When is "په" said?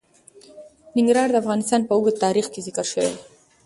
1.85-1.93